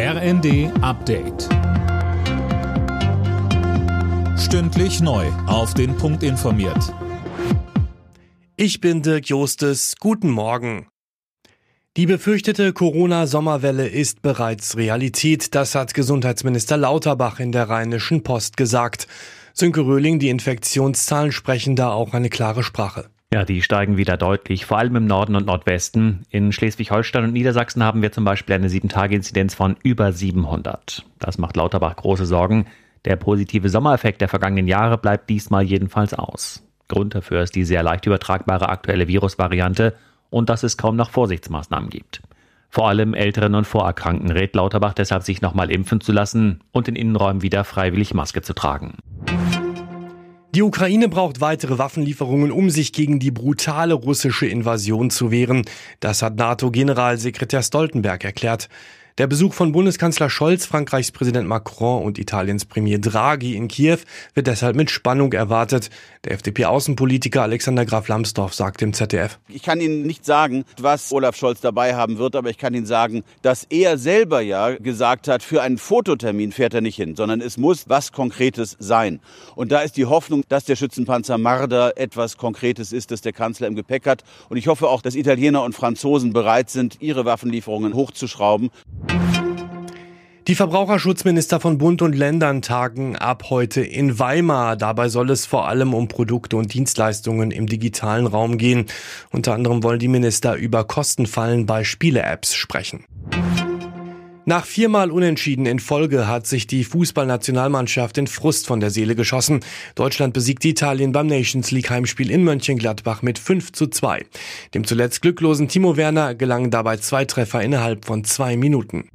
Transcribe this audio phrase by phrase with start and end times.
[0.00, 1.48] RND Update.
[4.38, 5.26] Stündlich neu.
[5.48, 6.94] Auf den Punkt informiert.
[8.54, 9.96] Ich bin Dirk Jostes.
[9.98, 10.86] Guten Morgen.
[11.96, 15.56] Die befürchtete Corona-Sommerwelle ist bereits Realität.
[15.56, 19.08] Das hat Gesundheitsminister Lauterbach in der Rheinischen Post gesagt.
[19.52, 23.10] Sönke Röhling, die Infektionszahlen sprechen da auch eine klare Sprache.
[23.30, 26.22] Ja, die steigen wieder deutlich, vor allem im Norden und Nordwesten.
[26.30, 31.04] In Schleswig-Holstein und Niedersachsen haben wir zum Beispiel eine 7-Tage-Inzidenz von über 700.
[31.18, 32.66] Das macht Lauterbach große Sorgen.
[33.04, 36.64] Der positive Sommereffekt der vergangenen Jahre bleibt diesmal jedenfalls aus.
[36.88, 39.94] Grund dafür ist die sehr leicht übertragbare aktuelle Virusvariante
[40.30, 42.22] und dass es kaum noch Vorsichtsmaßnahmen gibt.
[42.70, 46.96] Vor allem Älteren und Vorerkrankten rät Lauterbach deshalb, sich nochmal impfen zu lassen und in
[46.96, 48.94] Innenräumen wieder freiwillig Maske zu tragen.
[50.54, 55.64] Die Ukraine braucht weitere Waffenlieferungen, um sich gegen die brutale russische Invasion zu wehren.
[56.00, 58.70] Das hat NATO-Generalsekretär Stoltenberg erklärt.
[59.18, 63.98] Der Besuch von Bundeskanzler Scholz, Frankreichs Präsident Macron und Italiens Premier Draghi in Kiew
[64.34, 65.90] wird deshalb mit Spannung erwartet.
[66.22, 69.40] Der FDP-Außenpolitiker Alexander Graf Lambsdorff sagt im ZDF.
[69.48, 72.86] Ich kann Ihnen nicht sagen, was Olaf Scholz dabei haben wird, aber ich kann Ihnen
[72.86, 77.40] sagen, dass er selber ja gesagt hat, für einen Fototermin fährt er nicht hin, sondern
[77.40, 79.18] es muss was Konkretes sein.
[79.56, 83.66] Und da ist die Hoffnung, dass der Schützenpanzer Marder etwas Konkretes ist, das der Kanzler
[83.66, 84.22] im Gepäck hat.
[84.48, 88.70] Und ich hoffe auch, dass Italiener und Franzosen bereit sind, ihre Waffenlieferungen hochzuschrauben.
[90.48, 94.76] Die Verbraucherschutzminister von Bund und Ländern tagen ab heute in Weimar.
[94.76, 98.86] Dabei soll es vor allem um Produkte und Dienstleistungen im digitalen Raum gehen.
[99.30, 103.04] Unter anderem wollen die Minister über Kostenfallen bei Spiele-Apps sprechen.
[104.46, 109.60] Nach viermal Unentschieden in Folge hat sich die Fußballnationalmannschaft in Frust von der Seele geschossen.
[109.96, 114.24] Deutschland besiegt Italien beim Nations League Heimspiel in Mönchengladbach mit 5 zu 2.
[114.72, 119.10] Dem zuletzt glücklosen Timo Werner gelangen dabei zwei Treffer innerhalb von zwei Minuten.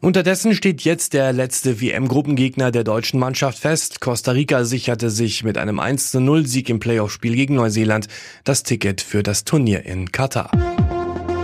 [0.00, 4.00] Unterdessen steht jetzt der letzte WM-Gruppengegner der deutschen Mannschaft fest.
[4.00, 8.06] Costa Rica sicherte sich mit einem 1 zu 0 Sieg im Playoff-Spiel gegen Neuseeland
[8.44, 10.52] das Ticket für das Turnier in Katar.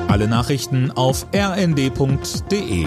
[0.06, 2.86] Alle Nachrichten auf rnd.de